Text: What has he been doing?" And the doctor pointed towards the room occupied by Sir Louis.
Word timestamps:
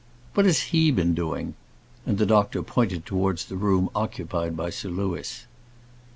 What 0.33 0.47
has 0.47 0.69
he 0.73 0.89
been 0.89 1.13
doing?" 1.13 1.53
And 2.07 2.17
the 2.17 2.25
doctor 2.25 2.63
pointed 2.63 3.05
towards 3.05 3.45
the 3.45 3.55
room 3.55 3.87
occupied 3.93 4.57
by 4.57 4.71
Sir 4.71 4.89
Louis. 4.89 5.45